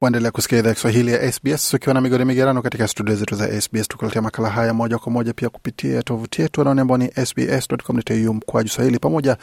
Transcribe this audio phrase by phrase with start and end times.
[0.00, 3.60] Waendelea kusikia idhaa ya Kiswahili ya SBS ukiwa na migodi migerano katika studio zetu za
[3.60, 8.34] SBS, tukuletea makala haya moja kwa moja pia kupitia tovuti yetu anaone ambao ni sbs.com.au
[8.34, 9.36] mkwaju swahili, pamoja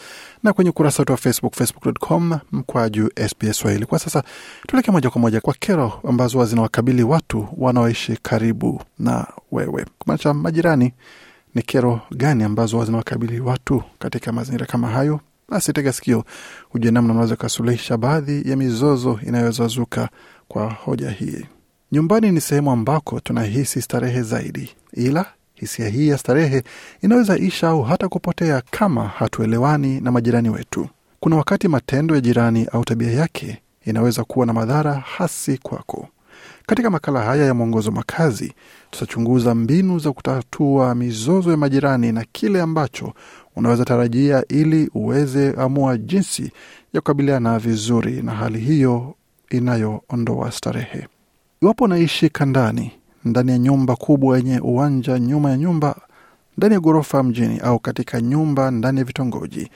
[0.44, 3.86] na kwenye ukurasa wetu wa Facebook, facebook.com mkwaju SBS swahili.
[3.86, 4.24] Kwa sasa
[4.68, 10.94] tuelekea moja kwa moja kwa kero ambazo zinawakabili watu wanaoishi karibu na wewe, kumaanisha majirani.
[11.56, 15.20] Ni kero gani ambazo zinawakabili watu katika mazingira kama hayo?
[15.50, 16.24] Basi tega sikio
[16.70, 20.10] hujue namna unaweza ukasuluhisha baadhi ya mizozo inayozazuka
[20.48, 21.46] kwa hoja hii.
[21.92, 26.64] Nyumbani ni sehemu ambako tunahisi starehe zaidi, ila hisia hii ya starehe
[27.02, 30.88] inaweza isha au hata kupotea kama hatuelewani na majirani wetu.
[31.20, 36.08] Kuna wakati matendo ya jirani au tabia yake inaweza kuwa na madhara hasi kwako.
[36.68, 38.54] Katika makala haya ya mwongozo makazi,
[38.92, 43.14] tutachunguza mbinu za kutatua mizozo ya majirani na kile ambacho
[43.56, 46.52] unaweza tarajia ili uweze amua jinsi
[46.94, 49.16] ya kukabiliana vizuri na hali hiyo
[49.50, 51.08] inayoondoa starehe.
[51.62, 52.92] Iwapo unaishi kandani,
[53.26, 55.96] ndani ya nyumba kubwa yenye uwanja nyuma ya nyumba,
[56.58, 59.70] ndani ya ghorofa mjini, au katika nyumba ndani ya vitongoji,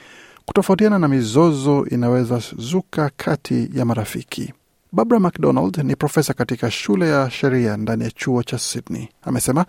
[0.46, 4.52] kutofautiana na mizozo inaweza zuka kati ya marafiki.
[4.92, 9.08] Barbara McDonald ni profesa katika shule ya sheria ndani ya chuo cha Sydney.
[9.22, 9.64] Amesema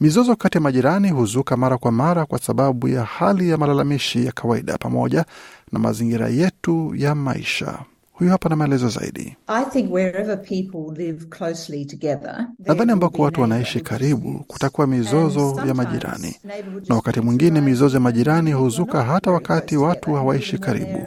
[0.00, 4.32] mizozo kati ya majirani huzuka mara kwa mara kwa sababu ya hali ya malalamishi ya
[4.32, 5.24] kawaida pamoja
[5.72, 7.78] na mazingira yetu ya maisha.
[8.12, 9.36] Huyu hapa na maelezo zaidi.
[12.66, 16.36] Nadhani ambako watu wanaishi karibu kutakuwa mizozo ya majirani,
[16.88, 21.06] na wakati mwingine mizozo ya majirani huzuka hata wakati watu hawaishi karibu.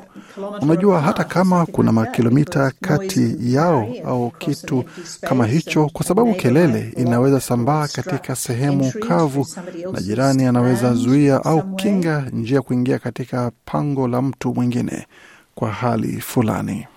[0.61, 4.83] Unajua, hata kama kuna makilomita kati yao au kitu
[5.21, 9.47] kama hicho, kwa sababu kelele inaweza sambaa katika sehemu kavu,
[9.93, 15.07] na jirani anaweza zuia au kinga njia kuingia katika pango la mtu mwingine
[15.55, 16.87] kwa hali fulani.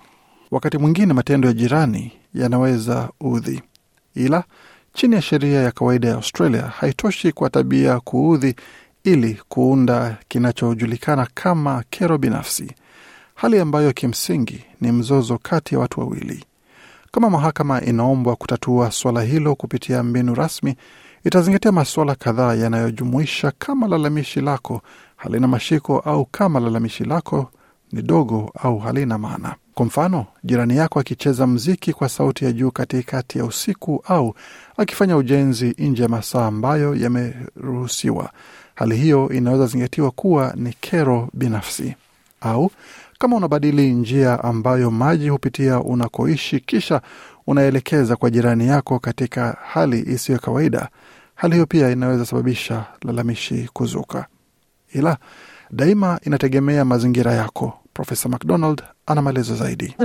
[0.51, 3.61] Wakati mwingine matendo ya jirani yanaweza udhi,
[4.15, 4.43] ila
[4.93, 8.55] chini ya sheria ya kawaida ya Australia haitoshi kwa tabia kuudhi
[9.03, 12.71] ili kuunda kinachojulikana kama kero binafsi,
[13.35, 16.45] hali ambayo kimsingi ni mzozo kati ya watu wawili.
[17.11, 20.75] Kama mahakama inaombwa kutatua suala hilo kupitia mbinu rasmi,
[21.23, 24.81] itazingatia masuala kadhaa yanayojumuisha kama lalamishi lako
[25.15, 27.51] halina mashiko au kama lalamishi lako
[27.91, 29.55] ni dogo au halina maana.
[29.73, 34.35] Kwa mfano, jirani yako akicheza mziki kwa sauti ya juu katikati ya usiku au
[34.77, 38.29] akifanya ujenzi nje ya masaa ambayo yameruhusiwa,
[38.75, 41.95] hali hiyo inaweza zingatiwa kuwa ni kero binafsi.
[42.41, 42.71] Au
[43.23, 47.01] kama unabadili njia ambayo maji hupitia unakoishi, kisha
[47.47, 50.89] unaelekeza kwa jirani yako katika hali isiyo kawaida,
[51.35, 54.25] hali hiyo pia inaweza sababisha lalamishi kuzuka,
[54.93, 55.17] ila
[55.71, 57.73] daima inategemea mazingira yako.
[57.93, 59.95] Profesa McDonald ana maelezo zaidi.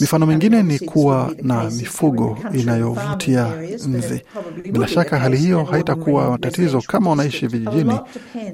[0.00, 3.48] Mifano mingine ni kuwa na mifugo inayovutia
[3.88, 4.22] nzi.
[4.72, 8.00] Bila shaka hali hiyo haitakuwa tatizo kama unaishi vijijini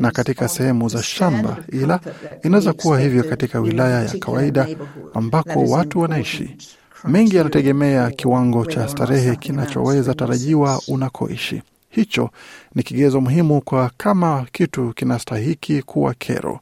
[0.01, 2.01] na katika sehemu za shamba, ila
[2.45, 4.67] inaweza kuwa hivyo katika wilaya ya kawaida
[5.15, 6.57] ambako watu wanaishi.
[7.05, 11.63] Mengi yanategemea kiwango cha starehe kinachoweza tarajiwa unakoishi.
[11.97, 12.31] Hicho
[12.75, 16.61] ni kigezo muhimu kwa kama kitu kinastahiki kuwa kero.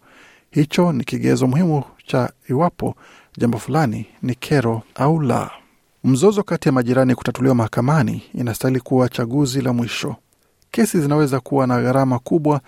[0.50, 2.95] Hicho ni kigezo muhimu cha iwapo
[3.39, 5.50] jambo fulani ni kero au la.
[6.05, 10.17] Mzozo kati ya majirani kutatuliwa mahakamani inastahili kuwa chaguzi la mwisho.
[10.71, 12.61] Kesi zinaweza kuwa na gharama kubwa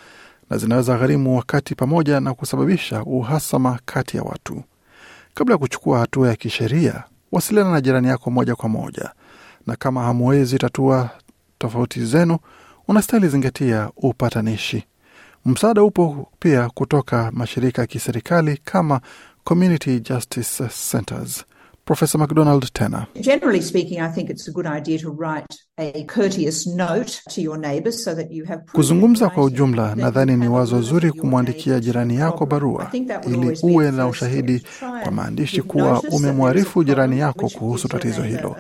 [0.51, 4.63] na zinaweza gharimu wakati, pamoja na kusababisha uhasama kati ya watu.
[5.35, 9.11] Kabla ya kuchukua hatua ya kisheria, wasiliana na jirani yako moja kwa moja,
[9.67, 11.11] na kama hamuwezi tatua
[11.59, 12.39] tofauti zenu,
[12.89, 14.85] unastahili zingatia upatanishi.
[15.45, 19.01] Msaada upo pia kutoka mashirika ya kiserikali kama
[19.45, 21.45] Community Justice Centers.
[21.85, 23.07] Profesa McDonald tena
[28.73, 32.91] kuzungumza kwa ujumla, nadhani ni wazo zuri kumwandikia jirani yako barua
[33.27, 34.63] ili uwe na ushahidi
[35.03, 38.57] kwa maandishi kuwa umemwarifu jirani yako kuhusu tatizo hilo.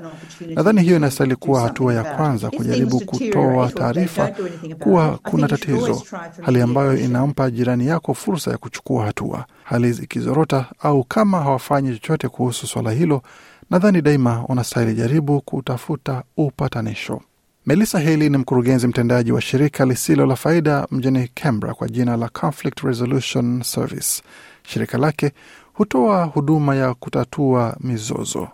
[0.54, 4.32] Nadhani hiyo inastahili kuwa hatua ya kwanza, kujaribu kutoa taarifa
[4.78, 6.02] kuwa kuna tatizo,
[6.42, 9.44] hali ambayo inampa jirani yako fursa ya kuchukua hatua.
[9.64, 13.22] Hali ikizorota au kama hawafanyi chochote kuhusu swala hilo,
[13.70, 17.20] nadhani daima unastahili jaribu kutafuta upatanisho.
[17.66, 22.28] Melissa Haley ni mkurugenzi mtendaji wa shirika lisilo la faida mjini Canberra kwa jina la
[22.28, 24.22] Conflict Resolution Service.
[24.62, 25.32] Shirika lake
[25.72, 28.48] hutoa huduma ya kutatua mizozo.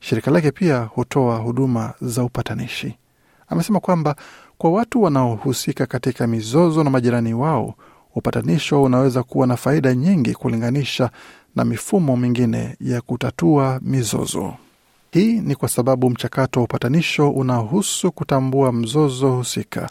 [0.00, 2.94] Shirika lake pia hutoa huduma za upatanishi.
[3.48, 4.16] Amesema kwamba
[4.58, 7.74] kwa watu wanaohusika katika mizozo na majirani wao,
[8.14, 11.10] upatanisho unaweza kuwa na faida nyingi kulinganisha
[11.56, 14.54] na mifumo mingine ya kutatua mizozo.
[15.10, 19.90] Hii ni kwa sababu mchakato wa upatanisho unahusu kutambua mzozo husika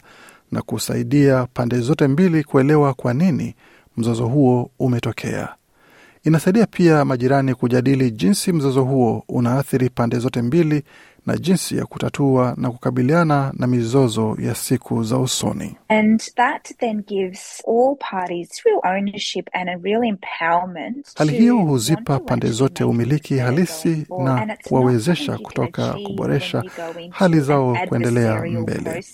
[0.52, 3.54] na kusaidia pande zote mbili kuelewa kwa nini
[3.96, 5.48] mzozo huo umetokea.
[6.24, 10.82] Inasaidia pia majirani kujadili jinsi mzozo huo unaathiri pande zote mbili
[11.26, 15.76] na jinsi ya kutatua na kukabiliana na mizozo ya siku za usoni.
[15.88, 21.06] And that then gives all parties real ownership and a real empowerment.
[21.18, 26.62] Hali hiyo huzipa pande zote umiliki halisi na kuwawezesha kutoka kuboresha
[27.10, 29.04] hali zao kuendelea mbele,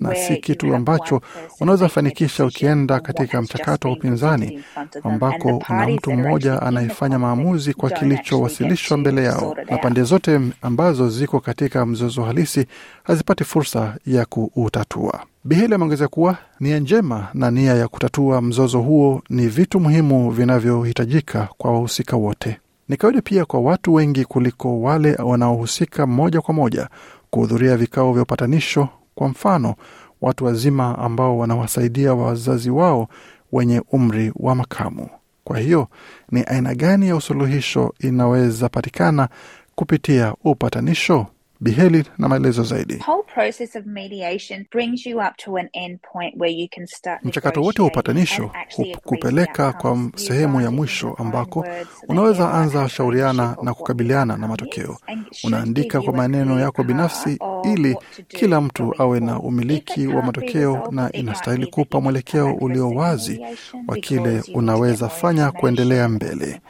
[0.00, 1.20] na si kitu ambacho
[1.60, 4.64] unaweza fanikisha ukienda katika mchakato wa upinzani
[5.04, 11.40] ambako una mtu mmoja anayefanya maamuzi kwa kilichowasilishwa mbele yao, na pande zote ambazo ziko
[11.52, 12.66] katika mzozo halisi
[13.04, 15.20] hazipati fursa ya kuutatua.
[15.44, 21.48] Biheli ameongeza kuwa nia njema na nia ya kutatua mzozo huo ni vitu muhimu vinavyohitajika
[21.58, 22.58] kwa wahusika wote.
[22.88, 26.88] Ni kawaida pia kwa watu wengi kuliko wale wanaohusika moja kwa moja
[27.30, 28.88] kuhudhuria vikao vya upatanisho.
[29.14, 29.74] Kwa mfano,
[30.20, 33.08] watu wazima ambao wanawasaidia wazazi wao
[33.52, 35.08] wenye umri wa makamu.
[35.44, 35.88] Kwa hiyo
[36.30, 39.28] ni aina gani ya usuluhisho inaweza patikana
[39.74, 41.26] kupitia upatanisho?
[41.62, 42.94] Biheli na maelezo zaidi.
[42.94, 46.86] The whole process of mediation brings you up to an end point where you can
[46.86, 51.66] start Mchakato wote wa upatanisho kupeleka hukupeleka kwa sehemu ya mwisho ambako
[52.08, 54.96] unaweza anza shauriana na kukabiliana na matokeo.
[55.44, 57.96] Unaandika kwa maneno yako binafsi ili
[58.28, 63.40] kila mtu awe na umiliki wa matokeo na inastahili kupa mwelekeo ulio wazi
[63.88, 66.60] wa kile unaweza fanya kuendelea mbele.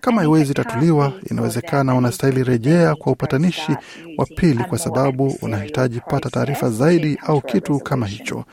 [0.00, 3.76] Kama haiwezi tatuliwa, inawezekana unastahili rejea kwa upatanishi
[4.18, 8.44] wa pili, kwa sababu unahitaji pata taarifa zaidi au kitu kama hicho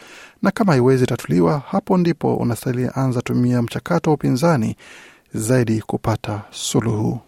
[0.42, 4.76] na kama haiwezi tatuliwa, hapo ndipo unastahili anza tumia mchakato wa upinzani
[5.34, 7.20] zaidi kupata suluhu.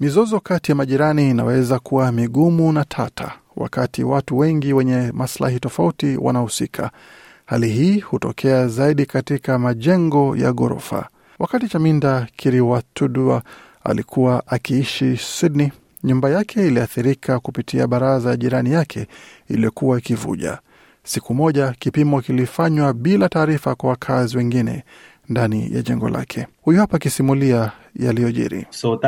[0.00, 6.16] Mizozo kati ya majirani inaweza kuwa migumu na tata wakati watu wengi wenye maslahi tofauti
[6.16, 6.90] wanahusika.
[7.46, 11.08] Hali hii hutokea zaidi katika majengo ya ghorofa.
[11.38, 13.42] Wakati Chaminda Kiriwatudua
[13.84, 15.72] alikuwa akiishi Sydney,
[16.04, 19.06] nyumba yake iliathirika kupitia baraza ya jirani yake
[19.48, 20.58] iliyokuwa ikivuja.
[21.04, 24.84] Siku moja kipimo kilifanywa bila taarifa kwa wakazi wengine
[25.28, 26.46] ndani ya jengo lake.
[26.62, 28.66] Huyu hapa akisimulia yaliyojiri.
[28.70, 29.00] So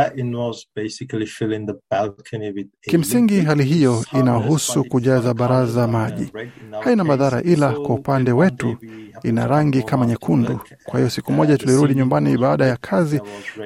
[2.81, 6.23] Kimsingi, hali hiyo inahusu kujaza baraza maji.
[6.23, 8.77] in our Haina madhara, ila kwa upande wetu
[9.23, 10.61] ina rangi kama nyekundu.
[10.85, 13.21] Kwa hiyo siku uh, moja tulirudi nyumbani baada ya kazi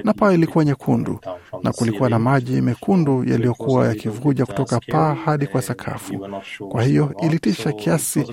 [0.05, 1.20] na paa ilikuwa nyekundu
[1.62, 6.26] na kulikuwa na maji mekundu yaliyokuwa yakivuja uh, kutoka paa hadi kwa sakafu.
[6.69, 8.26] Kwa hiyo ilitisha kiasi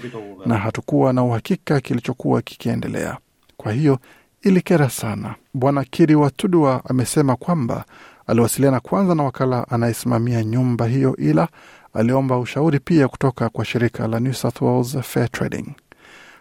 [0.46, 3.18] na hatukuwa na uhakika kilichokuwa kikiendelea.
[3.58, 4.00] Kwa hiyo
[4.42, 5.36] ilikera sana.
[5.54, 7.86] Bwana Kiri Watudua amesema kwamba
[8.28, 11.48] aliwasiliana kwanza na wakala anayesimamia nyumba hiyo, ila
[11.94, 15.66] aliomba ushauri pia kutoka kwa shirika la New South Wales Fair Trading.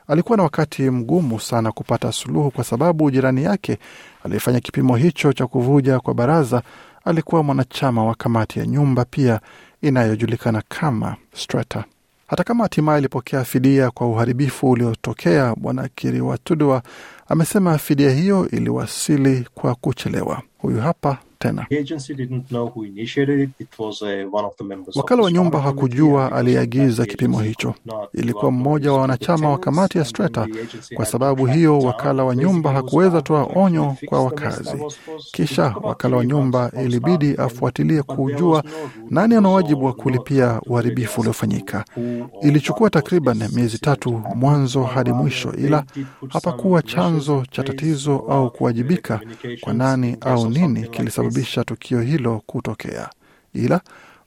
[0.09, 3.79] Alikuwa na wakati mgumu sana kupata suluhu kwa sababu jirani yake
[4.25, 6.63] aliyefanya kipimo hicho cha kuvuja kwa baraza
[7.05, 9.41] alikuwa mwanachama wa kamati ya nyumba pia
[9.83, 11.85] inayojulikana kama Strata.
[12.27, 16.83] Hata kama hatimaye alipokea fidia kwa uharibifu uliotokea, bwana Kiriwatudua
[17.29, 20.43] amesema fidia hiyo iliwasili kwa kuchelewa.
[20.59, 21.67] Huyu hapa tena.
[23.79, 27.75] Uh, Wakala wa nyumba hakujua aliyeagiza kipimo hicho.
[28.15, 30.47] Ilikuwa mmoja wa wanachama wa kamati ya Strata.
[30.95, 34.77] Kwa sababu hiyo, wakala wa nyumba hakuweza toa onyo kwa wakazi.
[35.33, 38.65] Kisha wakala wa nyumba ilibidi afuatilie kujua
[39.11, 41.85] nani ana wajibu wa kulipia uharibifu uliofanyika.
[42.43, 45.85] Ilichukua takriban miezi tatu mwanzo hadi mwisho, ila
[46.29, 49.21] hapakuwa chanzo cha tatizo au kuwajibika
[49.61, 53.09] kwa nani au nini something kilisababisha tukio hilo kutokea,
[53.55, 53.81] ila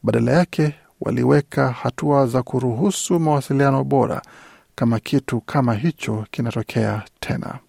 [0.03, 4.22] badala yake waliweka hatua za kuruhusu mawasiliano bora
[4.75, 7.60] kama kitu kama hicho kinatokea tena.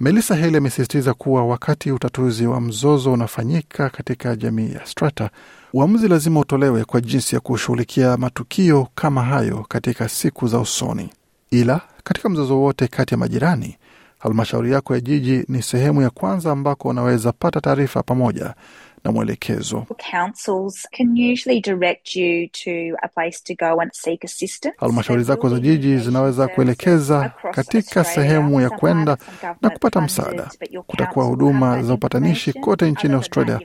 [0.00, 5.30] Melissa Haley amesisitiza kuwa wakati utatuzi wa mzozo unafanyika katika jamii ya Strata,
[5.72, 11.10] uamuzi lazima utolewe kwa jinsi ya kushughulikia matukio kama hayo katika siku za usoni.
[11.50, 13.76] Ila katika mzozo wote kati ya majirani,
[14.20, 18.54] halmashauri yako ya jiji ni sehemu ya kwanza ambako unaweza pata taarifa pamoja
[19.04, 19.86] na mwelekezo.
[20.10, 24.76] Councils can usually direct you to a place to go and seek assistance.
[24.78, 28.30] Halmashauri zako za jiji zinaweza kuelekeza katika Australia.
[28.30, 29.16] sehemu ya kwenda
[29.62, 30.50] na kupata msaada.
[30.86, 33.60] Kutakuwa huduma za upatanishi kote nchini Australia.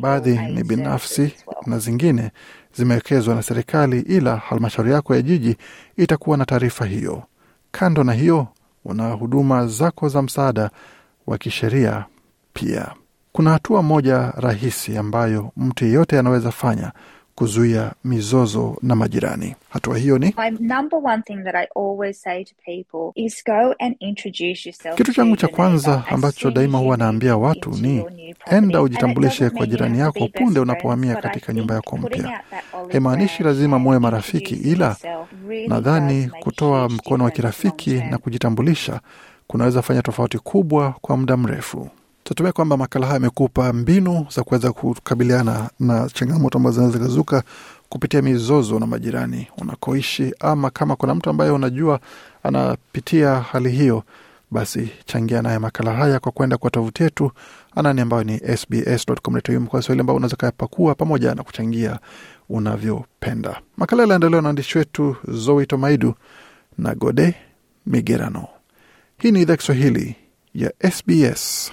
[0.00, 1.32] Baadhi ni binafsi
[1.66, 2.30] na zingine
[2.74, 5.56] zimewekezwa na serikali, ila halmashauri yako ya jiji
[5.96, 7.22] itakuwa na taarifa hiyo.
[7.70, 8.46] Kando na hiyo,
[8.84, 10.70] una huduma zako za msaada
[11.26, 12.04] wa kisheria
[12.52, 12.88] pia.
[13.32, 16.92] Kuna hatua moja rahisi ambayo mtu yeyote anaweza fanya
[17.34, 19.54] kuzuia mizozo na majirani.
[19.68, 23.74] Hatua hiyo ni My number one thing that I always say to people is go
[23.78, 24.96] and introduce yourself.
[24.96, 28.04] kitu changu cha kwanza ambacho daima huwa naambia watu ni
[28.46, 32.40] enda ujitambulishe kwa jirani yako punde unapohamia katika nyumba yako mpya.
[32.92, 34.96] Haimaanishi lazima muwe marafiki, ila
[35.68, 39.00] nadhani kutoa mkono wa kirafiki na kujitambulisha
[39.46, 41.88] kunaweza fanya tofauti kubwa kwa muda mrefu.
[42.24, 47.42] Tunatumia kwamba makala haya yamekupa mbinu za kuweza kukabiliana na changamoto ambazo zinaweza zikazuka
[47.88, 52.00] kupitia mizozo na majirani unakoishi, ama kama kuna mtu ambaye unajua
[52.42, 54.02] anapitia hali hiyo,
[54.50, 57.30] basi changia naye makala haya kwa kwenda kwa tovuti yetu
[57.76, 61.98] anani ambayo ni sbs.com.au ambao unaweza kayapakua pamoja na kuchangia
[62.48, 63.60] unavyopenda.
[63.76, 66.14] Makala yaliandaliwa na waandishi wetu Zoe Tomaidu
[66.78, 67.34] na Gode
[67.86, 68.46] Migerano.
[69.18, 70.16] Hii ni idhaa Kiswahili
[70.54, 71.72] ya SBS.